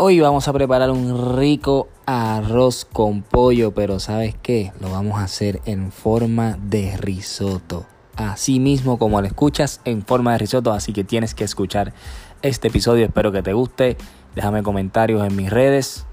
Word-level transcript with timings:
Hoy 0.00 0.20
vamos 0.20 0.46
a 0.46 0.52
preparar 0.52 0.92
un 0.92 1.36
rico 1.36 1.88
arroz 2.06 2.84
con 2.84 3.22
pollo, 3.22 3.74
pero 3.74 3.98
¿sabes 3.98 4.36
qué? 4.40 4.72
Lo 4.80 4.92
vamos 4.92 5.18
a 5.18 5.24
hacer 5.24 5.60
en 5.64 5.90
forma 5.90 6.56
de 6.62 6.96
risotto. 6.96 7.84
Así 8.14 8.60
mismo 8.60 9.00
como 9.00 9.20
lo 9.20 9.26
escuchas, 9.26 9.80
en 9.84 10.04
forma 10.04 10.30
de 10.30 10.38
risotto, 10.38 10.70
así 10.70 10.92
que 10.92 11.02
tienes 11.02 11.34
que 11.34 11.42
escuchar 11.42 11.94
este 12.42 12.68
episodio. 12.68 13.06
Espero 13.06 13.32
que 13.32 13.42
te 13.42 13.52
guste. 13.54 13.96
Déjame 14.36 14.62
comentarios 14.62 15.26
en 15.26 15.34
mis 15.34 15.50
redes, 15.50 16.06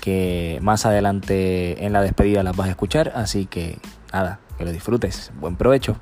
que 0.00 0.58
más 0.60 0.84
adelante 0.84 1.86
en 1.86 1.92
la 1.92 2.02
despedida 2.02 2.42
las 2.42 2.56
vas 2.56 2.66
a 2.66 2.70
escuchar. 2.70 3.12
Así 3.14 3.46
que 3.46 3.78
nada, 4.12 4.40
que 4.58 4.64
lo 4.64 4.72
disfrutes. 4.72 5.30
Buen 5.38 5.54
provecho. 5.54 6.00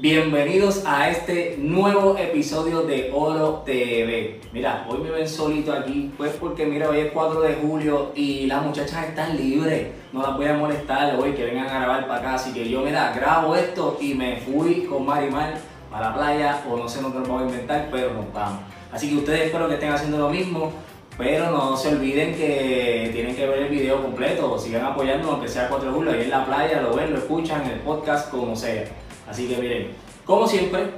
Bienvenidos 0.00 0.84
a 0.86 1.10
este 1.10 1.56
nuevo 1.58 2.16
episodio 2.16 2.84
de 2.84 3.10
Oro 3.12 3.62
TV. 3.66 4.40
Mira, 4.50 4.86
hoy 4.88 4.96
me 5.00 5.10
ven 5.10 5.28
solito 5.28 5.74
aquí, 5.74 6.10
pues 6.16 6.32
porque 6.40 6.64
mira, 6.64 6.88
hoy 6.88 7.00
es 7.00 7.12
4 7.12 7.42
de 7.42 7.56
julio 7.56 8.10
y 8.14 8.46
las 8.46 8.64
muchachas 8.64 9.08
están 9.08 9.36
libres. 9.36 9.88
No 10.14 10.22
las 10.22 10.38
voy 10.38 10.46
a 10.46 10.54
molestar 10.54 11.14
hoy 11.16 11.32
que 11.32 11.44
vengan 11.44 11.66
a 11.66 11.80
grabar 11.80 12.08
para 12.08 12.20
acá. 12.20 12.34
Así 12.36 12.54
que 12.54 12.66
yo, 12.66 12.80
mira, 12.80 13.12
grabo 13.14 13.54
esto 13.54 13.98
y 14.00 14.14
me 14.14 14.38
fui 14.38 14.84
con 14.84 15.04
Marimar 15.04 15.58
para 15.90 16.08
la 16.08 16.14
playa 16.14 16.64
o 16.66 16.78
no 16.78 16.88
sé 16.88 17.02
lo 17.02 17.12
que 17.12 17.18
nos 17.18 17.28
vamos 17.28 17.42
a 17.42 17.46
inventar, 17.50 17.88
pero 17.92 18.14
nos 18.14 18.32
vamos. 18.32 18.62
Así 18.90 19.10
que 19.10 19.16
ustedes 19.16 19.48
espero 19.48 19.68
que 19.68 19.74
estén 19.74 19.92
haciendo 19.92 20.16
lo 20.16 20.30
mismo. 20.30 20.72
Pero 21.18 21.50
no 21.50 21.76
se 21.76 21.88
olviden 21.88 22.34
que 22.34 23.10
tienen 23.12 23.36
que 23.36 23.46
ver 23.46 23.58
el 23.58 23.68
video 23.68 24.00
completo, 24.00 24.58
sigan 24.58 24.86
apoyando 24.86 25.32
aunque 25.32 25.48
sea 25.48 25.68
4 25.68 25.90
de 25.90 25.94
julio, 25.94 26.12
ahí 26.12 26.22
en 26.22 26.30
la 26.30 26.46
playa, 26.46 26.80
lo 26.80 26.94
ven, 26.94 27.10
lo 27.10 27.18
escuchan, 27.18 27.68
el 27.68 27.80
podcast, 27.80 28.30
como 28.30 28.56
sea. 28.56 28.84
Así 29.30 29.46
que 29.46 29.56
miren, 29.58 29.92
como 30.24 30.46
siempre, 30.48 30.90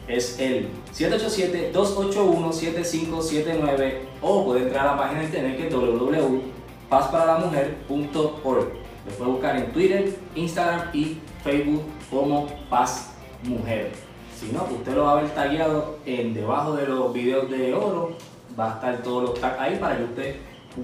es 0.07 0.39
el 0.39 0.69
787-281-7579 0.95 3.95
o 4.23 4.45
puede 4.45 4.63
entrar 4.63 4.87
a 4.87 4.93
la 4.93 4.99
página 4.99 5.19
de 5.21 5.27
internet 5.27 5.57
que 5.57 5.67
es 5.69 5.75
www.pazparalamujer.org. 5.75 8.69
Lo 9.07 9.13
puede 9.17 9.31
buscar 9.31 9.57
en 9.57 9.73
Twitter, 9.73 10.13
Instagram 10.35 10.91
y 10.93 11.19
Facebook 11.43 11.83
como 12.11 12.47
Paz 12.71 13.13
Mujer. 13.43 13.91
Si 14.39 14.53
no, 14.53 14.69
usted 14.71 14.95
lo 14.95 15.05
va 15.05 15.13
a 15.13 15.23
ver 15.23 15.31
tagueado 15.31 15.99
en 16.07 16.35
debajo 16.35 16.77
de 16.77 16.87
los 16.87 17.13
videos 17.13 17.51
de 17.51 17.75
oro. 17.75 18.13
Va 18.59 18.73
a 18.73 18.75
estar 18.75 19.03
todos 19.03 19.31
los 19.31 19.41
tags 19.41 19.61
ahí 19.61 19.77
para 19.77 19.97
que 19.97 20.05
usted 20.05 20.37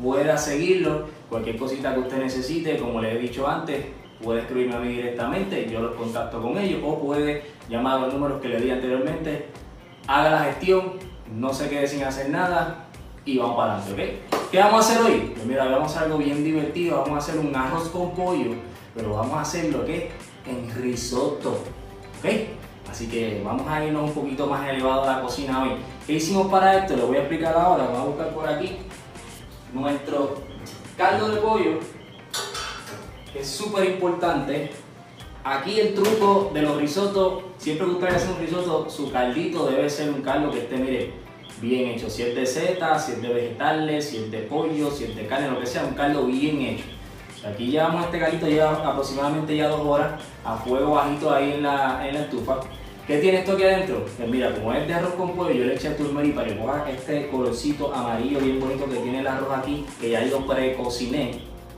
pueda 0.03 0.36
seguirlo. 0.36 1.06
Cualquier 1.29 1.57
cosita 1.57 1.95
que 1.95 2.01
usted 2.01 2.19
necesite, 2.19 2.79
como 2.79 3.01
les 3.01 3.15
he 3.15 3.19
dicho 3.19 3.49
antes, 3.49 3.87
puede 4.23 4.41
escribirme 4.41 4.75
a 4.75 4.79
mí 4.79 4.89
directamente, 4.89 5.69
yo 5.71 5.81
los 5.81 5.95
contacto 5.95 6.41
con 6.41 6.57
ellos 6.59 6.81
o 6.85 6.99
puede 6.99 7.43
llamar 7.69 7.99
a 7.99 8.01
los 8.03 8.15
números 8.15 8.41
que 8.41 8.49
le 8.49 8.61
di 8.61 8.71
anteriormente, 8.71 9.47
haga 10.07 10.31
la 10.31 10.45
gestión, 10.45 10.93
no 11.34 11.53
se 11.53 11.69
quede 11.69 11.87
sin 11.87 12.05
hacer 12.05 12.31
nada 12.31 12.87
y 13.25 13.39
vamos 13.39 13.57
para 13.57 13.77
adelante, 13.77 14.21
¿ok? 14.31 14.51
¿Qué 14.51 14.59
vamos 14.59 14.75
a 14.75 14.79
hacer 14.93 15.03
hoy? 15.03 15.33
Pues 15.34 15.47
mira, 15.47 15.65
vamos 15.65 15.93
a 15.93 15.97
hacer 15.97 16.03
algo 16.05 16.19
bien 16.19 16.45
divertido, 16.45 16.99
vamos 16.99 17.15
a 17.15 17.19
hacer 17.19 17.39
un 17.39 17.55
arroz 17.55 17.89
con 17.89 18.15
pollo, 18.15 18.53
pero 18.95 19.15
vamos 19.15 19.34
a 19.34 19.41
hacerlo, 19.41 19.84
¿qué? 19.84 20.11
En 20.47 20.71
risotto, 20.83 21.59
¿ok? 22.21 22.31
Así 22.91 23.09
que 23.09 23.43
vamos 23.45 23.67
a 23.67 23.84
irnos 23.84 24.05
un 24.05 24.15
poquito 24.15 24.47
más 24.47 24.69
elevado 24.69 25.03
a 25.03 25.17
la 25.17 25.23
cocina 25.23 25.65
hoy. 25.65 25.71
¿Qué 26.07 26.13
hicimos 26.13 26.47
para 26.47 26.79
esto? 26.79 26.97
Lo 26.97 27.09
voy 27.09 27.17
a 27.17 27.21
explicar 27.21 27.57
ahora, 27.57 27.84
vamos 27.84 28.01
a 28.01 28.05
buscar 28.05 28.29
por 28.34 28.49
aquí 28.49 28.77
nuestro 29.73 30.37
caldo 30.97 31.28
de 31.28 31.41
pollo, 31.41 31.78
es 33.34 33.49
súper 33.49 33.87
importante. 33.87 34.71
Aquí 35.43 35.78
el 35.78 35.94
truco 35.94 36.50
de 36.55 36.62
los 36.62 36.78
risotos, 36.78 37.44
siempre 37.59 37.87
que 37.87 37.93
ustedes 37.93 38.15
hacen 38.15 38.31
un 38.31 38.38
risotto, 38.38 38.88
su 38.88 39.12
caldito 39.12 39.66
debe 39.66 39.91
ser 39.91 40.09
un 40.09 40.22
caldo 40.22 40.50
que 40.50 40.60
esté, 40.60 40.77
mire, 40.77 41.12
bien 41.60 41.91
hecho. 41.91 42.09
Si 42.09 42.22
es 42.22 42.34
de 42.34 42.47
setas, 42.47 43.04
si 43.04 43.12
es 43.12 43.22
de 43.22 43.28
vegetales, 43.28 44.09
si 44.09 44.16
es 44.19 44.31
de 44.31 44.38
pollo, 44.38 44.91
si 44.91 45.04
es 45.04 45.16
de 45.16 45.27
carne, 45.27 45.50
lo 45.50 45.60
que 45.60 45.66
sea, 45.66 45.84
un 45.84 45.94
caldo 45.94 46.27
bien 46.27 46.62
hecho. 46.62 46.84
Aquí 47.47 47.66
llevamos 47.66 48.07
este 48.07 48.19
caldito, 48.19 48.47
lleva 48.47 48.71
aproximadamente 48.71 49.54
ya 49.54 49.69
dos 49.69 49.80
horas 49.80 50.22
a 50.45 50.57
fuego 50.57 50.95
bajito 50.95 51.30
ahí 51.30 51.53
en 51.53 51.65
la, 51.65 52.09
en 52.09 52.15
la 52.15 52.21
estufa. 52.21 52.60
¿Qué 53.06 53.18
tiene 53.18 53.41
esto 53.41 53.53
aquí 53.53 53.65
adentro? 53.65 54.06
Pues 54.16 54.28
mira, 54.30 54.54
como 54.54 54.72
es 54.72 54.89
de 54.89 54.95
arroz 54.95 55.12
con 55.12 55.33
pollo, 55.33 55.51
yo 55.51 55.65
le 55.66 55.74
eché 55.74 55.91
turmeric 55.91 56.34
para 56.34 56.48
que 56.48 56.54
ponga 56.54 56.91
este 56.91 57.28
colorcito 57.28 57.92
amarillo 57.95 58.39
bien 58.39 58.59
bonito 58.59 58.86
que 58.89 58.97
tiene 58.97 59.21
el 59.21 59.27
arroz 59.27 59.51
aquí, 59.59 59.84
que 60.01 60.09
ya 60.09 60.24
yo 60.24 60.47
precociné, 60.47 61.33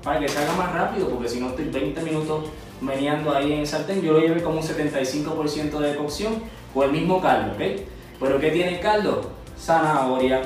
para 0.05 0.21
que 0.21 0.29
salga 0.29 0.55
más 0.55 0.73
rápido, 0.73 1.09
porque 1.09 1.29
si 1.29 1.41
no 1.41 1.49
estoy 1.49 1.65
20 1.65 2.01
minutos 2.03 2.45
meneando 2.81 3.35
ahí 3.35 3.55
en 3.55 3.67
sartén, 3.67 4.03
yo 4.03 4.13
lo 4.13 4.21
llevé 4.21 4.41
como 4.41 4.59
un 4.59 4.63
75% 4.63 5.81
de 5.81 5.97
cocción 5.97 6.35
con 6.73 6.85
el 6.85 6.93
mismo 6.93 7.21
caldo, 7.21 7.55
¿ok? 7.55 7.81
Pero 8.21 8.39
¿qué 8.39 8.51
tiene 8.51 8.77
el 8.77 8.81
caldo? 8.81 9.33
Zanahoria, 9.59 10.43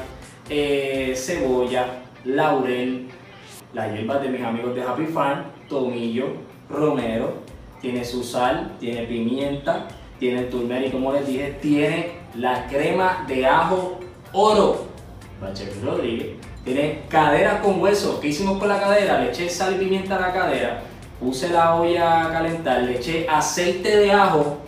eh, 0.49 1.13
cebolla, 1.15 2.05
laurel, 2.25 3.07
las 3.75 3.93
hierbas 3.93 4.23
de 4.23 4.31
mis 4.31 4.43
amigos 4.43 4.75
de 4.75 4.83
Happy 4.83 5.05
Farm, 5.05 5.45
tomillo, 5.69 6.29
romero, 6.71 7.35
tiene 7.83 8.03
su 8.03 8.25
sal, 8.25 8.77
tiene 8.81 9.03
pimienta, 9.03 9.89
tiene 10.21 10.41
el 10.41 10.51
turmeric, 10.51 10.93
como 10.93 11.13
les 11.13 11.27
dije, 11.27 11.59
tiene 11.63 12.13
la 12.37 12.67
crema 12.69 13.25
de 13.27 13.47
ajo 13.47 13.99
oro, 14.33 14.85
Bachelet 15.41 15.83
Rodríguez, 15.83 16.37
tiene 16.63 17.01
cadera 17.09 17.63
con 17.63 17.81
hueso. 17.81 18.21
¿Qué 18.21 18.29
hicimos 18.29 18.59
con 18.59 18.69
la 18.69 18.79
cadera? 18.79 19.19
Le 19.19 19.31
eché 19.31 19.49
sal 19.49 19.75
y 19.75 19.79
pimienta 19.79 20.17
a 20.17 20.21
la 20.21 20.33
cadera, 20.33 20.83
puse 21.19 21.49
la 21.49 21.75
olla 21.75 22.27
a 22.27 22.33
calentar, 22.33 22.83
le 22.83 22.99
eché 22.99 23.27
aceite 23.29 23.97
de 23.97 24.13
ajo 24.13 24.59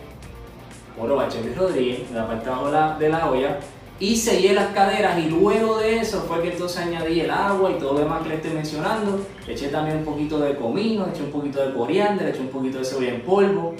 Oro 0.99 1.15
Bachelet 1.15 1.55
Rodríguez, 1.55 2.01
en 2.09 2.15
la 2.15 2.27
parte 2.27 2.45
de 2.45 2.51
abajo 2.51 2.99
de 2.99 3.09
la, 3.09 3.29
olla, 3.29 3.59
y 3.99 4.15
sellé 4.15 4.53
las 4.53 4.69
caderas 4.69 5.19
y 5.19 5.29
luego 5.29 5.77
de 5.77 5.99
eso 5.99 6.21
fue 6.27 6.41
que 6.41 6.51
entonces 6.51 6.79
añadí 6.79 7.21
el 7.21 7.29
agua 7.29 7.69
y 7.71 7.75
todo 7.75 7.93
lo 7.93 7.99
demás 7.99 8.23
que 8.23 8.29
le 8.29 8.35
estoy 8.35 8.51
mencionando. 8.51 9.23
Eché 9.47 9.67
también 9.67 9.97
un 9.97 10.05
poquito 10.05 10.39
de 10.39 10.55
comino, 10.55 11.05
eché 11.13 11.21
un 11.21 11.31
poquito 11.31 11.63
de 11.63 11.73
coriander, 11.73 12.27
eché 12.27 12.39
un 12.39 12.49
poquito 12.49 12.79
de 12.79 12.85
cebolla 12.85 13.09
en 13.09 13.21
polvo 13.21 13.75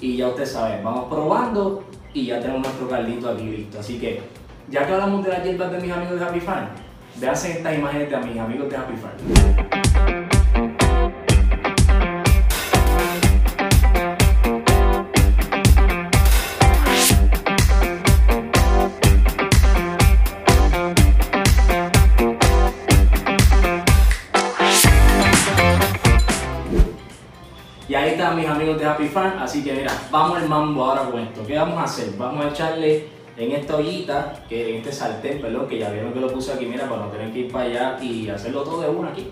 y 0.00 0.16
ya 0.16 0.28
ustedes 0.28 0.52
saben, 0.52 0.84
vamos 0.84 1.06
probando 1.08 1.84
y 2.12 2.26
ya 2.26 2.40
tenemos 2.40 2.62
nuestro 2.62 2.88
caldito 2.88 3.30
aquí 3.30 3.44
listo. 3.44 3.80
Así 3.80 3.98
que 3.98 4.20
ya 4.68 4.86
que 4.86 4.92
hablamos 4.92 5.24
de 5.24 5.30
las 5.30 5.44
hierbas 5.44 5.72
de 5.72 5.78
mis 5.78 5.92
amigos 5.92 6.18
de 6.18 6.26
Happy 6.26 6.40
Farm, 6.40 6.68
véanse 7.16 7.52
estas 7.52 7.78
imágenes 7.78 8.10
de 8.10 8.16
mis 8.18 8.38
amigos 8.38 8.68
de 8.68 8.76
Happy 8.76 8.94
Farm. 8.96 9.85
Así 29.56 29.64
que 29.64 29.72
mira, 29.72 30.08
vamos 30.10 30.36
al 30.36 30.48
mambo 30.50 30.84
ahora 30.84 31.10
con 31.10 31.18
esto. 31.18 31.46
¿Qué 31.46 31.56
vamos 31.56 31.78
a 31.78 31.84
hacer? 31.84 32.10
Vamos 32.18 32.44
a 32.44 32.50
echarle 32.50 33.08
en 33.38 33.52
esta 33.52 33.76
ollita, 33.76 34.44
que 34.46 34.68
en 34.68 34.76
este 34.76 34.92
sartén, 34.92 35.40
perdón, 35.40 35.66
que 35.66 35.78
ya 35.78 35.88
vieron 35.88 36.12
que 36.12 36.20
lo 36.20 36.30
puse 36.30 36.52
aquí, 36.52 36.66
mira, 36.66 36.86
para 36.86 37.06
no 37.06 37.08
tener 37.08 37.32
que 37.32 37.38
ir 37.40 37.52
para 37.52 37.64
allá 37.64 37.98
y 38.02 38.28
hacerlo 38.28 38.62
todo 38.64 38.82
de 38.82 38.90
uno 38.90 39.08
aquí. 39.08 39.28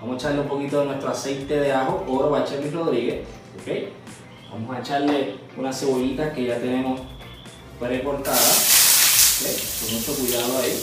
Vamos 0.00 0.14
a 0.14 0.18
echarle 0.18 0.40
un 0.40 0.48
poquito 0.48 0.80
de 0.80 0.86
nuestro 0.86 1.10
aceite 1.10 1.60
de 1.60 1.72
ajo, 1.72 2.06
oro 2.08 2.30
Bachelet 2.30 2.72
Rodríguez, 2.72 3.26
¿ok? 3.60 4.50
Vamos 4.50 4.76
a 4.76 4.80
echarle 4.80 5.34
unas 5.58 5.78
cebollitas 5.78 6.32
que 6.32 6.46
ya 6.46 6.58
tenemos 6.58 7.00
precortadas, 7.78 9.42
¿ok? 9.42 9.46
Con 9.84 9.94
mucho 9.98 10.14
cuidado 10.14 10.58
ahí. 10.58 10.82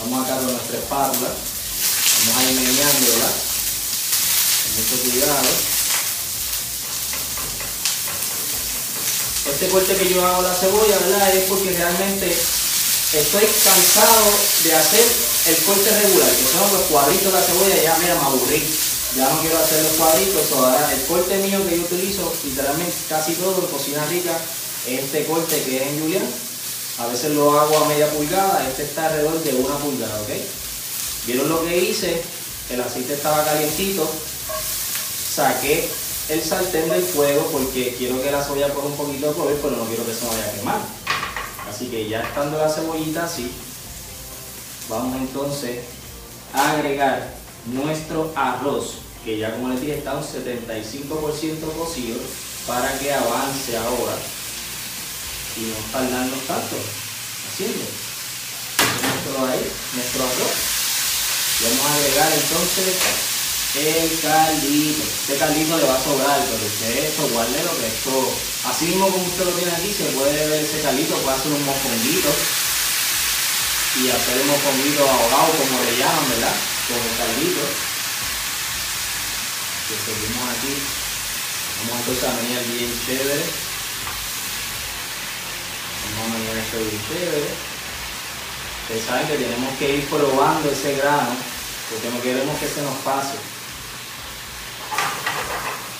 Vamos 0.00 0.24
acá 0.24 0.36
con 0.36 0.52
nuestra 0.52 0.78
espátula, 0.78 1.28
vamos 1.28 2.36
a 2.38 2.50
ir 2.50 2.60
meneándola 2.60 3.28
mucho 4.76 5.10
cuidado. 5.10 5.75
Este 9.56 9.68
corte 9.68 9.96
que 9.96 10.12
yo 10.12 10.20
hago 10.20 10.42
la 10.42 10.52
cebolla, 10.52 10.98
¿verdad? 10.98 11.34
Es 11.34 11.44
porque 11.44 11.70
realmente 11.70 12.28
estoy 12.28 13.40
cansado 13.64 14.28
de 14.62 14.74
hacer 14.74 15.00
el 15.48 15.56
corte 15.64 15.88
regular, 15.98 16.28
que 16.28 16.44
son 16.44 16.72
los 16.76 16.82
cuadritos 16.92 17.32
de 17.32 17.32
la 17.32 17.40
cebolla, 17.40 17.82
ya 17.82 17.96
mira, 17.96 18.16
me 18.16 18.20
aburrí. 18.20 18.62
Ya 19.16 19.26
no 19.30 19.40
quiero 19.40 19.56
hacer 19.56 19.82
los 19.82 19.92
cuadritos, 19.92 20.52
ahora 20.52 20.92
el 20.92 21.00
corte 21.06 21.38
mío 21.38 21.66
que 21.66 21.74
yo 21.74 21.84
utilizo, 21.84 22.30
literalmente 22.44 22.92
casi 23.08 23.32
todo 23.32 23.62
en 23.64 23.72
cocina 23.72 24.04
rica, 24.04 24.36
es 24.86 25.04
este 25.04 25.24
corte 25.24 25.62
que 25.62 25.76
es 25.78 25.82
en 25.88 26.00
Julián. 26.00 26.28
A 26.98 27.06
veces 27.06 27.30
lo 27.30 27.58
hago 27.58 27.78
a 27.78 27.88
media 27.88 28.10
pulgada, 28.10 28.62
este 28.68 28.82
está 28.82 29.06
alrededor 29.06 29.42
de 29.42 29.54
una 29.54 29.78
pulgada, 29.78 30.20
¿ok? 30.20 30.36
¿Vieron 31.26 31.48
lo 31.48 31.64
que 31.64 31.78
hice? 31.78 32.20
El 32.68 32.82
aceite 32.82 33.14
estaba 33.14 33.42
calientito, 33.42 34.06
saqué 35.34 35.88
el 36.28 36.42
sartén 36.42 36.88
del 36.88 37.02
fuego 37.02 37.48
porque 37.52 37.94
quiero 37.96 38.20
que 38.20 38.30
la 38.30 38.42
cebolla 38.42 38.72
coja 38.74 38.88
un 38.88 38.96
poquito 38.96 39.28
de 39.28 39.34
color, 39.34 39.58
pero 39.62 39.76
no 39.76 39.84
quiero 39.84 40.04
que 40.04 40.14
se 40.14 40.26
vaya 40.26 40.44
a 40.44 40.52
quemar. 40.52 40.80
Así 41.68 41.86
que 41.86 42.08
ya 42.08 42.22
estando 42.22 42.58
la 42.58 42.68
cebollita 42.68 43.24
así, 43.24 43.50
vamos 44.88 45.16
entonces 45.16 45.84
a 46.52 46.72
agregar 46.72 47.34
nuestro 47.66 48.32
arroz, 48.34 48.98
que 49.24 49.38
ya 49.38 49.52
como 49.52 49.68
les 49.68 49.80
dije 49.80 49.98
está 49.98 50.14
un 50.14 50.24
75% 50.24 51.72
cocido, 51.78 52.18
para 52.66 52.98
que 52.98 53.12
avance 53.12 53.76
ahora 53.76 54.16
y 55.56 55.60
no 55.60 55.76
tardarnos 55.92 56.40
tanto 56.46 56.76
haciendo. 57.52 57.84
Nuestro, 58.76 59.46
ahí, 59.46 59.72
nuestro 59.94 60.24
arroz. 60.24 60.76
Vamos 61.62 61.86
a 61.86 61.94
agregar 61.94 62.32
entonces 62.32 63.35
el 63.76 64.20
caldito. 64.20 65.02
Este 65.02 65.36
caldito 65.36 65.76
le 65.76 65.84
va 65.84 65.96
a 65.96 66.02
sobrar, 66.02 66.40
pero 66.40 66.64
usted 66.64 67.04
esto, 67.04 67.28
guárdelo, 67.28 67.76
que 67.76 67.86
esto, 67.86 68.32
así 68.64 68.86
mismo 68.86 69.08
como 69.10 69.24
usted 69.24 69.44
lo 69.44 69.52
tiene 69.52 69.72
aquí, 69.72 69.92
se 69.92 70.04
puede 70.16 70.48
ver 70.48 70.64
ese 70.64 70.80
caldito, 70.80 71.16
puede 71.20 71.36
hacer 71.36 71.52
un 71.52 71.64
mofonguito 71.64 72.30
y 74.00 74.08
hacer 74.08 74.40
un 74.40 74.48
mofonguito 74.48 75.02
ahogado, 75.04 75.52
como 75.60 75.84
le 75.84 75.96
llaman, 75.98 76.28
¿verdad? 76.30 76.56
Con 76.88 76.96
el 76.96 77.16
caldito. 77.20 77.62
Que 79.86 79.94
seguimos 80.02 80.48
aquí. 80.56 80.74
Vamos 81.76 82.00
entonces 82.00 82.24
a 82.24 82.32
menear 82.42 82.64
bien 82.64 82.92
chévere. 83.04 83.44
Vamos 86.16 86.24
a 86.24 86.38
menear 86.38 86.56
esto 86.56 86.76
bien 86.78 87.02
chévere. 87.08 87.50
Ustedes 88.82 89.04
saben 89.04 89.26
que 89.28 89.36
tenemos 89.36 89.78
que 89.78 89.96
ir 89.96 90.08
probando 90.08 90.70
ese 90.70 90.96
grano 90.96 91.36
porque 91.90 92.10
no 92.10 92.22
queremos 92.22 92.58
que 92.58 92.68
se 92.68 92.82
nos 92.82 92.94
pase 93.04 93.36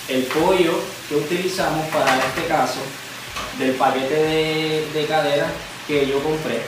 el 0.07 0.23
pollo 0.23 0.79
que 1.09 1.15
utilizamos 1.15 1.85
para 1.87 2.17
este 2.17 2.45
caso 2.47 2.79
del 3.59 3.71
paquete 3.73 4.13
de, 4.13 4.87
de 4.93 5.05
cadera 5.05 5.47
que 5.87 6.07
yo 6.07 6.21
compré, 6.23 6.61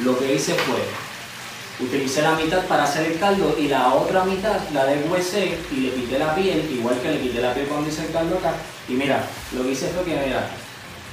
lo 0.00 0.18
que 0.18 0.34
hice 0.34 0.54
fue, 0.54 1.86
utilicé 1.86 2.22
la 2.22 2.32
mitad 2.32 2.64
para 2.66 2.84
hacer 2.84 3.12
el 3.12 3.18
caldo 3.18 3.56
y 3.58 3.68
la 3.68 3.94
otra 3.94 4.24
mitad 4.24 4.58
la 4.72 4.86
deshuesé 4.86 5.58
y 5.72 5.80
le 5.80 5.90
quité 5.92 6.18
la 6.18 6.34
piel, 6.34 6.68
igual 6.70 7.00
que 7.00 7.10
le 7.10 7.20
quité 7.20 7.40
la 7.40 7.54
piel 7.54 7.66
cuando 7.66 7.88
hice 7.88 8.06
el 8.06 8.12
caldo 8.12 8.38
acá. 8.38 8.54
Y 8.88 8.92
mira, 8.92 9.24
lo 9.52 9.64
que 9.64 9.72
hice 9.72 9.88
fue 9.88 10.04
que, 10.04 10.20
mira, 10.24 10.48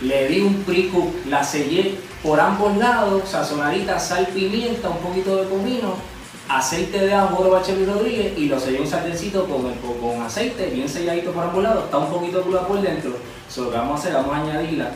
le 0.01 0.27
di 0.27 0.41
un 0.41 0.63
prico, 0.63 1.11
la 1.27 1.43
sellé 1.43 1.95
por 2.21 2.39
ambos 2.39 2.77
lados, 2.77 3.29
sazonadita, 3.29 3.99
sal, 3.99 4.27
pimienta, 4.27 4.89
un 4.89 4.97
poquito 4.97 5.37
de 5.37 5.49
comino 5.49 6.15
aceite 6.47 6.99
de 6.99 7.13
ajo 7.13 7.43
de 7.43 7.49
Bachelet 7.49 7.89
Rodríguez 7.89 8.37
y 8.37 8.45
lo 8.45 8.59
sellé 8.59 8.79
un 8.79 8.87
sartencito 8.87 9.45
con, 9.45 9.73
con 9.73 10.14
aceite 10.25 10.67
bien 10.67 10.89
selladito 10.89 11.31
por 11.31 11.43
ambos 11.43 11.63
está 11.85 11.97
un 11.97 12.11
poquito 12.11 12.41
cruda 12.41 12.67
por 12.67 12.81
dentro. 12.81 13.15
So, 13.49 13.65
lo 13.65 13.71
que 13.71 13.77
vamos 13.77 13.99
a 13.99 14.03
hacer, 14.03 14.13
vamos 14.13 14.33
a 14.33 14.41
añadirla 14.41 14.91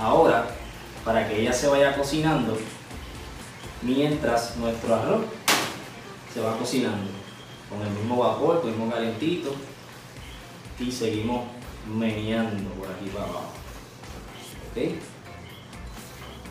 ahora 0.00 0.46
para 1.04 1.28
que 1.28 1.40
ella 1.40 1.52
se 1.52 1.68
vaya 1.68 1.96
cocinando 1.96 2.56
mientras 3.82 4.56
nuestro 4.56 4.94
arroz 4.94 5.24
se 6.32 6.40
va 6.40 6.56
cocinando 6.56 7.10
con 7.68 7.86
el 7.86 7.92
mismo 7.92 8.16
vapor, 8.16 8.60
con 8.60 8.70
el 8.70 8.76
mismo 8.76 8.92
calentito 8.92 9.54
y 10.78 10.90
seguimos 10.90 11.44
meneando 11.86 12.70
por 12.70 12.88
aquí 12.88 13.06
para 13.10 13.24
abajo. 13.24 13.52
¿Ok? 14.70 14.94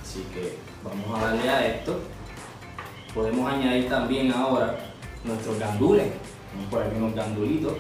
Así 0.02 0.26
que 0.34 0.58
vamos 0.84 1.20
a 1.20 1.28
darle 1.28 1.50
a 1.50 1.68
esto. 1.68 2.00
Podemos 3.14 3.52
añadir 3.52 3.90
también 3.90 4.32
ahora 4.32 4.78
nuestros 5.24 5.60
gandules. 5.60 6.08
Vamos 6.54 6.70
por 6.70 6.84
aquí 6.84 6.96
unos 6.96 7.16
gandulitos. 7.16 7.74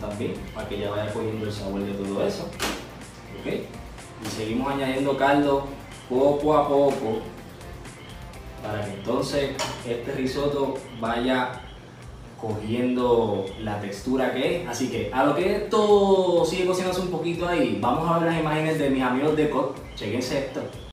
También 0.00 0.34
para 0.54 0.68
que 0.68 0.78
ya 0.78 0.90
vaya 0.90 1.12
cogiendo 1.12 1.46
el 1.46 1.52
sabor 1.52 1.82
de 1.82 1.92
todo 1.92 2.26
eso. 2.26 2.44
¿Ok? 3.40 3.52
Y 4.24 4.28
seguimos 4.28 4.72
añadiendo 4.72 5.16
caldo 5.16 5.64
poco 6.08 6.56
a 6.56 6.68
poco 6.68 7.20
para 8.62 8.84
que 8.84 8.92
entonces 8.92 9.50
este 9.86 10.12
risotto 10.12 10.74
vaya 11.00 11.62
cogiendo 12.40 13.46
la 13.60 13.80
textura 13.80 14.32
que 14.32 14.62
es. 14.62 14.68
Así 14.68 14.90
que 14.90 15.10
a 15.12 15.24
lo 15.24 15.34
que 15.34 15.56
esto 15.56 16.44
sigue 16.44 16.66
cocinándose 16.66 17.02
un 17.02 17.10
poquito 17.10 17.46
ahí, 17.46 17.78
vamos 17.80 18.10
a 18.10 18.18
ver 18.18 18.32
las 18.32 18.40
imágenes 18.40 18.78
de 18.78 18.90
mis 18.90 19.02
amigos 19.02 19.36
de 19.36 19.50
COT. 19.50 19.94
Chequense 19.94 20.38
esto. 20.38 20.89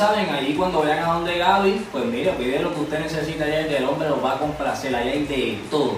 Saben, 0.00 0.30
allí 0.30 0.54
cuando 0.54 0.80
vayan 0.80 1.00
a 1.00 1.12
donde 1.12 1.36
Gaby, 1.36 1.86
pues 1.92 2.04
mire, 2.06 2.32
pide 2.32 2.60
lo 2.60 2.74
que 2.74 2.80
usted 2.80 3.00
necesita 3.00 3.44
allá 3.44 3.66
y 3.66 3.74
el 3.74 3.84
hombre 3.84 4.08
lo 4.08 4.22
va 4.22 4.32
a 4.32 4.38
complacer, 4.38 4.96
allá 4.96 5.10
hay 5.12 5.26
de 5.26 5.60
todo. 5.70 5.96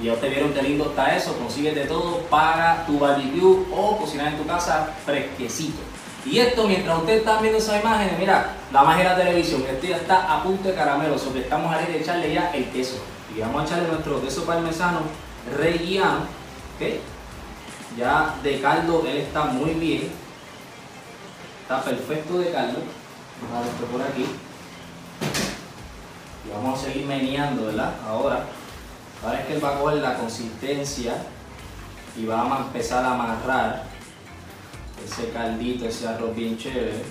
Y 0.00 0.06
ya 0.06 0.14
ustedes 0.14 0.34
vieron 0.34 0.52
qué 0.52 0.62
lindo 0.62 0.86
está 0.86 1.14
eso, 1.14 1.38
consigues 1.38 1.72
de 1.76 1.84
todo 1.84 2.18
para 2.28 2.84
tu 2.84 2.98
barbecue 2.98 3.64
o 3.72 3.96
cocinar 3.96 4.32
en 4.32 4.38
tu 4.38 4.46
casa 4.46 4.88
fresquecito. 5.06 5.78
Y 6.26 6.40
esto, 6.40 6.66
mientras 6.66 6.98
ustedes 6.98 7.20
están 7.20 7.42
viendo 7.42 7.58
esas 7.58 7.80
imágenes, 7.80 8.18
mira, 8.18 8.56
la 8.72 8.82
magia 8.82 9.04
de 9.04 9.10
la 9.10 9.16
televisión, 9.24 9.62
esto 9.70 9.86
ya 9.86 9.98
está 9.98 10.34
a 10.34 10.42
punto 10.42 10.68
de 10.68 10.74
caramelo, 10.74 11.16
sobre 11.16 11.42
estamos 11.42 11.72
a 11.72 11.78
de 11.78 12.00
echarle 12.00 12.34
ya 12.34 12.50
el 12.52 12.64
queso. 12.70 12.96
Y 13.36 13.40
vamos 13.40 13.62
a 13.62 13.66
echarle 13.66 13.88
nuestro 13.88 14.20
queso 14.20 14.44
parmesano 14.44 14.98
relleno, 15.56 16.26
¿ok? 16.74 16.98
Ya 17.96 18.34
de 18.42 18.60
caldo 18.60 19.04
él 19.06 19.18
está 19.18 19.44
muy 19.44 19.74
bien, 19.74 20.10
está 21.62 21.84
perfecto 21.84 22.38
de 22.38 22.50
caldo. 22.50 22.80
Ver 23.40 23.66
esto 23.66 23.84
por 23.86 24.02
aquí. 24.02 24.26
Y 26.46 26.50
vamos 26.50 26.80
a 26.80 26.84
seguir 26.84 27.06
meneando, 27.06 27.66
¿verdad? 27.66 27.94
Ahora, 28.06 28.44
ahora 29.24 29.40
es 29.40 29.46
que 29.46 29.54
él 29.54 29.64
va 29.64 29.76
a 29.76 29.78
coger 29.80 29.98
la 29.98 30.16
consistencia 30.16 31.14
y 32.16 32.26
va 32.26 32.42
a 32.42 32.58
empezar 32.58 33.04
a 33.04 33.14
amarrar 33.14 33.84
ese 35.04 35.30
caldito, 35.30 35.86
ese 35.86 36.06
arroz 36.06 36.34
bien 36.34 36.56
chévere. 36.56 37.02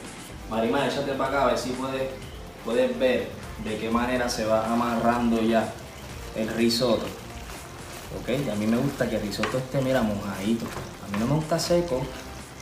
Marimar, 0.49 0.87
échate 0.87 1.13
para 1.13 1.29
acá 1.29 1.43
a 1.43 1.47
ver 1.47 1.57
si 1.57 1.71
puedes, 1.71 2.09
puedes 2.63 2.97
ver 2.99 3.29
de 3.63 3.77
qué 3.77 3.89
manera 3.89 4.29
se 4.29 4.45
va 4.45 4.65
amarrando 4.65 5.41
ya 5.41 5.71
el 6.35 6.47
risotto. 6.49 7.05
Ok, 8.19 8.29
a 8.51 8.55
mí 8.55 8.67
me 8.67 8.77
gusta 8.77 9.09
que 9.09 9.15
el 9.15 9.23
risotto 9.23 9.57
esté, 9.57 9.81
mira, 9.81 10.01
mojadito. 10.01 10.65
A 11.05 11.11
mí 11.11 11.17
no 11.19 11.27
me 11.27 11.35
gusta 11.35 11.57
seco, 11.57 12.01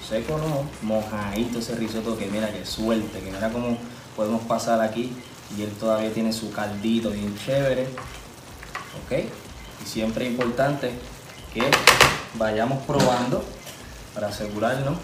seco 0.07 0.37
no, 0.37 0.65
mojadito 0.81 1.59
ese 1.59 1.75
risotto 1.75 2.17
que 2.17 2.27
mira, 2.27 2.51
que 2.51 2.65
suelte, 2.65 3.19
que 3.19 3.31
mira 3.31 3.51
cómo 3.51 3.77
podemos 4.15 4.41
pasar 4.43 4.81
aquí 4.81 5.13
y 5.57 5.63
él 5.63 5.71
todavía 5.79 6.13
tiene 6.13 6.33
su 6.33 6.51
caldito 6.51 7.11
bien 7.11 7.35
chévere. 7.37 7.87
Ok, 9.05 9.11
y 9.83 9.87
siempre 9.87 10.25
es 10.25 10.31
importante 10.31 10.91
que 11.53 11.69
vayamos 12.35 12.83
probando 12.85 13.43
para 14.13 14.27
asegurarnos 14.27 14.97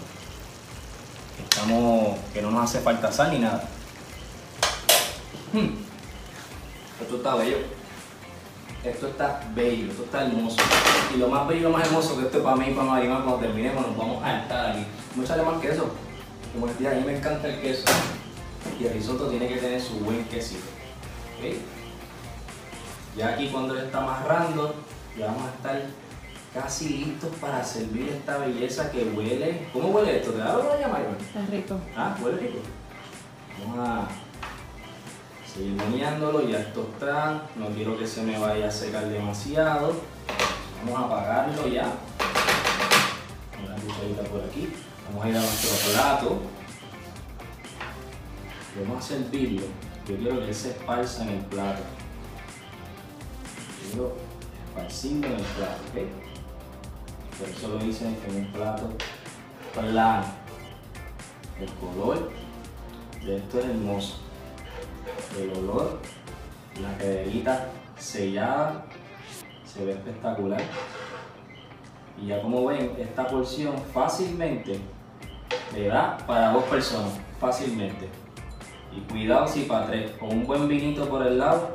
que, 1.36 1.42
estamos, 1.42 2.18
que 2.32 2.42
no 2.42 2.50
nos 2.50 2.64
hace 2.64 2.80
falta 2.80 3.12
sal 3.12 3.32
ni 3.32 3.38
nada. 3.38 3.68
Hmm. 5.52 5.68
Esto 7.00 7.16
está 7.16 7.34
bello. 7.36 7.77
Esto 8.90 9.08
está 9.08 9.40
bello, 9.54 9.90
esto 9.90 10.04
está 10.04 10.26
hermoso. 10.26 10.56
Y 11.14 11.18
lo 11.18 11.28
más 11.28 11.46
bello 11.46 11.60
y 11.60 11.62
lo 11.64 11.70
más 11.70 11.86
hermoso 11.86 12.16
que 12.16 12.26
esto 12.26 12.38
es 12.38 12.44
para 12.44 12.56
mí 12.56 12.66
y 12.68 12.74
para 12.74 12.86
Marimar 12.86 13.22
cuando 13.22 13.40
terminemos 13.40 13.86
nos 13.86 13.96
vamos 13.96 14.22
a 14.22 14.40
estar 14.40 14.70
aquí. 14.70 14.86
A 15.18 15.42
más 15.42 15.60
queso. 15.60 15.90
Como 16.54 16.66
les 16.66 16.78
dije, 16.78 16.90
a 16.90 16.94
mí 16.94 17.04
me 17.04 17.16
encanta 17.16 17.48
el 17.48 17.60
queso. 17.60 17.84
Y 18.80 18.86
el 18.86 18.92
risotto 18.94 19.28
tiene 19.28 19.48
que 19.48 19.56
tener 19.56 19.80
su 19.80 19.98
buen 20.00 20.24
quesito. 20.24 20.64
¿Okay? 21.38 21.60
Ya 23.16 23.28
aquí 23.30 23.48
cuando 23.48 23.74
le 23.74 23.84
está 23.84 23.98
amarrando, 23.98 24.74
ya 25.18 25.26
vamos 25.26 25.42
a 25.44 25.54
estar 25.54 25.82
casi 26.54 26.88
listos 26.88 27.30
para 27.40 27.62
servir 27.64 28.08
esta 28.08 28.38
belleza 28.38 28.90
que 28.90 29.04
huele. 29.04 29.68
¿Cómo 29.72 29.88
huele 29.88 30.18
esto? 30.18 30.30
¿Te 30.32 30.38
da 30.38 30.54
lo 30.54 30.80
llamar? 30.80 31.06
Está 31.20 31.44
rico. 31.50 31.78
Ah, 31.96 32.16
huele 32.20 32.38
rico. 32.38 32.58
Vamos 33.60 33.88
a 33.88 34.08
seguir 35.54 35.72
meneándolo, 35.72 36.48
ya 36.48 36.58
esto 36.58 36.88
está. 36.92 37.42
No 37.56 37.68
quiero 37.68 37.98
que 37.98 38.06
se 38.06 38.22
me 38.22 38.38
vaya 38.38 38.68
a 38.68 38.70
secar 38.70 39.08
demasiado. 39.08 39.94
Vamos 40.84 41.00
a 41.00 41.04
apagarlo 41.06 41.66
ya. 41.68 41.92
Una 43.64 43.74
cucharita 43.76 44.22
por 44.22 44.42
aquí. 44.42 44.72
Vamos 45.08 45.24
a 45.24 45.28
ir 45.28 45.36
a 45.36 45.40
nuestro 45.40 45.92
plato. 45.92 46.42
Vamos 48.80 49.04
a 49.04 49.08
servirlo. 49.08 49.66
Yo 50.06 50.16
quiero 50.16 50.46
que 50.46 50.54
se 50.54 50.70
esparza 50.70 51.22
en 51.24 51.30
el 51.30 51.44
plato. 51.46 51.82
Quiero 53.82 54.16
esparcirlo 54.68 55.26
en 55.26 55.34
el 55.34 55.40
plato, 55.40 55.80
¿ok? 55.90 57.38
Por 57.38 57.48
eso 57.48 57.68
lo 57.68 57.84
hice 57.84 58.06
en 58.06 58.36
un 58.36 58.52
plato 58.52 58.90
plano. 59.74 60.24
El 61.60 61.68
color 61.74 62.30
de 63.24 63.36
esto 63.36 63.58
es 63.58 63.64
hermoso. 63.64 64.27
El 65.36 65.50
olor, 65.58 65.98
la 66.80 66.96
caderita 66.96 67.68
sellada, 67.96 68.84
se 69.64 69.84
ve 69.84 69.92
espectacular. 69.92 70.62
Y 72.20 72.28
ya 72.28 72.40
como 72.42 72.66
ven, 72.66 72.94
esta 72.98 73.26
porción 73.26 73.74
fácilmente 73.92 74.80
le 75.74 75.88
da 75.88 76.16
para 76.26 76.52
dos 76.52 76.64
personas, 76.64 77.12
fácilmente. 77.40 78.08
Y 78.96 79.00
cuidado 79.12 79.46
si 79.46 79.62
para 79.62 79.86
tres, 79.86 80.12
con 80.12 80.30
un 80.30 80.46
buen 80.46 80.66
vinito 80.66 81.08
por 81.08 81.26
el 81.26 81.38
lado, 81.38 81.74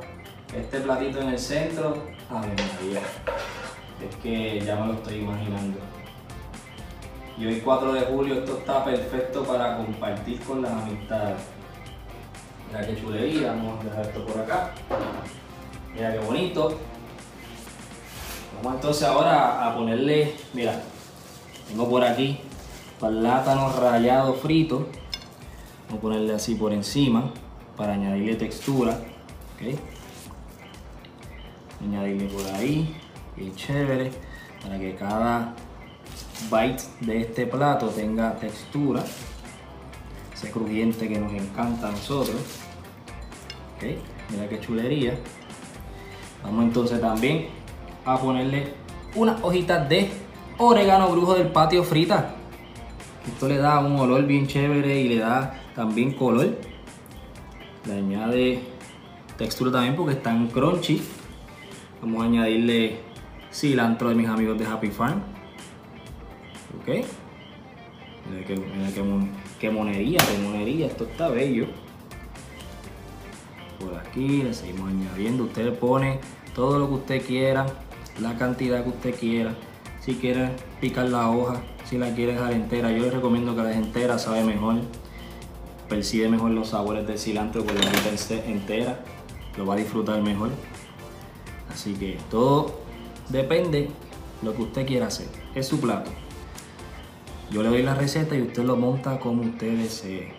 este 0.55 0.79
platito 0.81 1.21
en 1.21 1.29
el 1.29 1.39
centro, 1.39 1.97
¡Ave 2.29 2.47
María! 2.47 3.01
es 4.01 4.15
que 4.17 4.59
ya 4.59 4.75
me 4.75 4.87
lo 4.87 4.93
estoy 4.93 5.19
imaginando. 5.19 5.79
Y 7.37 7.45
hoy 7.47 7.61
4 7.61 7.93
de 7.93 8.01
julio 8.01 8.35
esto 8.35 8.57
está 8.59 8.83
perfecto 8.83 9.43
para 9.43 9.77
compartir 9.77 10.39
con 10.41 10.61
las 10.61 10.71
amistades. 10.71 11.41
Mira 12.73 12.87
qué 12.87 12.99
chulería, 12.99 13.49
vamos 13.49 13.79
a 13.79 13.83
dejar 13.83 14.05
esto 14.07 14.25
por 14.25 14.41
acá. 14.41 14.71
Mira 15.93 16.11
qué 16.11 16.19
bonito. 16.25 16.79
Vamos 18.55 18.73
entonces 18.77 19.03
ahora 19.03 19.67
a 19.67 19.75
ponerle, 19.75 20.33
mira, 20.55 20.81
tengo 21.67 21.87
por 21.87 22.03
aquí 22.03 22.39
plátano 22.99 23.71
rallado 23.79 24.33
frito. 24.33 24.87
Vamos 25.85 25.99
a 25.99 26.01
ponerle 26.01 26.33
así 26.33 26.55
por 26.55 26.73
encima 26.73 27.31
para 27.77 27.93
añadirle 27.93 28.37
textura. 28.37 28.97
¿okay? 29.53 29.77
Añadirle 31.79 32.25
por 32.25 32.55
ahí 32.55 32.97
bien 33.35 33.55
chévere 33.55 34.09
para 34.63 34.79
que 34.79 34.95
cada 34.95 35.53
bite 36.49 36.83
de 37.01 37.21
este 37.21 37.45
plato 37.45 37.89
tenga 37.89 38.33
textura 38.33 39.03
crujiente 40.51 41.07
que 41.07 41.19
nos 41.19 41.31
encanta 41.33 41.89
a 41.89 41.91
nosotros. 41.91 42.35
Ok 43.75 44.13
mira 44.33 44.49
qué 44.49 44.59
chulería. 44.59 45.17
Vamos 46.43 46.65
entonces 46.65 46.99
también 46.99 47.47
a 48.05 48.17
ponerle 48.17 48.73
unas 49.15 49.41
hojitas 49.43 49.87
de 49.87 50.09
orégano 50.57 51.09
brujo 51.09 51.35
del 51.35 51.47
patio 51.47 51.83
frita. 51.83 52.35
Esto 53.27 53.47
le 53.47 53.57
da 53.57 53.79
un 53.79 53.97
olor 53.97 54.25
bien 54.25 54.47
chévere 54.47 54.99
y 54.99 55.07
le 55.07 55.19
da 55.19 55.61
también 55.75 56.13
color. 56.13 56.57
Le 57.85 57.93
añade 57.93 58.63
textura 59.37 59.71
también 59.71 59.95
porque 59.95 60.13
están 60.13 60.47
crunchy. 60.47 61.01
Vamos 62.01 62.21
a 62.21 62.25
añadirle 62.25 62.99
cilantro 63.51 64.09
de 64.09 64.15
mis 64.15 64.27
amigos 64.27 64.57
de 64.57 64.65
Happy 64.65 64.89
Farm. 64.89 65.21
Ok. 66.81 67.05
Mira 68.29 68.45
qué, 68.45 69.03
qué, 69.63 69.71
monería, 69.71 70.19
qué 70.19 70.37
monería. 70.43 70.87
Esto 70.87 71.05
está 71.05 71.29
bello. 71.29 71.67
Por 73.79 73.95
aquí 73.95 74.43
le 74.43 74.53
seguimos 74.53 74.89
añadiendo. 74.89 75.45
Usted 75.45 75.73
pone 75.79 76.19
todo 76.53 76.79
lo 76.79 76.89
que 76.89 76.93
usted 76.95 77.25
quiera, 77.25 77.65
la 78.19 78.37
cantidad 78.37 78.83
que 78.83 78.89
usted 78.89 79.15
quiera. 79.17 79.55
Si 80.01 80.15
quiere 80.15 80.49
picar 80.81 81.07
la 81.07 81.29
hoja, 81.29 81.61
si 81.85 81.97
la 81.97 82.13
quiere 82.13 82.33
dejar 82.33 82.51
entera, 82.51 82.91
yo 82.91 83.03
les 83.03 83.13
recomiendo 83.13 83.55
que 83.55 83.61
la 83.61 83.69
deje 83.69 83.79
entera, 83.79 84.19
sabe 84.19 84.43
mejor. 84.43 84.75
Percibe 85.87 86.27
mejor 86.27 86.51
los 86.51 86.69
sabores 86.69 87.07
del 87.07 87.17
cilantro 87.17 87.65
con 87.65 87.73
la 87.75 87.83
entera. 88.45 88.99
Lo 89.57 89.65
va 89.65 89.75
a 89.75 89.77
disfrutar 89.77 90.21
mejor. 90.21 90.49
Así 91.71 91.93
que 91.93 92.17
todo 92.29 92.83
Depende 93.29 93.89
lo 94.41 94.53
que 94.53 94.63
usted 94.63 94.85
quiera 94.85 95.07
hacer. 95.07 95.27
Es 95.55 95.67
su 95.67 95.79
plato. 95.79 96.11
Yo 97.53 97.61
le 97.61 97.69
doy 97.69 97.83
la 97.83 97.93
receta 97.93 98.35
y 98.35 98.41
usted 98.41 98.63
lo 98.63 98.75
monta 98.75 99.19
como 99.19 99.43
usted 99.43 99.77
desee. 99.77 100.33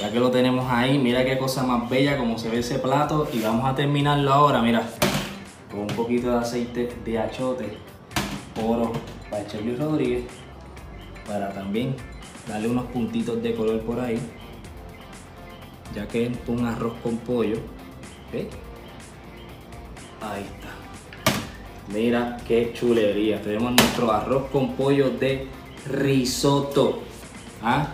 Ya 0.00 0.10
que 0.10 0.18
lo 0.18 0.32
tenemos 0.32 0.68
ahí, 0.68 0.98
mira 0.98 1.24
qué 1.24 1.38
cosa 1.38 1.62
más 1.62 1.88
bella 1.88 2.18
como 2.18 2.36
se 2.36 2.48
ve 2.48 2.58
ese 2.58 2.80
plato. 2.80 3.28
Y 3.32 3.40
vamos 3.40 3.64
a 3.70 3.76
terminarlo 3.76 4.32
ahora, 4.32 4.60
mira, 4.60 4.82
con 5.70 5.82
un 5.82 5.86
poquito 5.86 6.32
de 6.32 6.38
aceite 6.38 6.96
de 7.04 7.16
achote, 7.16 7.78
oro 8.60 8.90
para 9.30 9.44
Luis 9.64 9.78
Rodríguez, 9.78 10.24
para 11.28 11.52
también 11.52 11.94
darle 12.48 12.68
unos 12.68 12.86
puntitos 12.86 13.40
de 13.40 13.54
color 13.54 13.82
por 13.82 14.00
ahí, 14.00 14.18
ya 15.94 16.08
que 16.08 16.26
es 16.26 16.32
un 16.48 16.66
arroz 16.66 16.94
con 17.04 17.18
pollo. 17.18 17.58
Ahí 20.20 20.42
está. 20.42 20.81
Mira 21.92 22.38
qué 22.48 22.72
chulería. 22.72 23.42
Tenemos 23.42 23.72
nuestro 23.72 24.10
arroz 24.10 24.44
con 24.50 24.72
pollo 24.72 25.10
de 25.10 25.46
risotto. 25.86 27.00
¿Ah? 27.62 27.88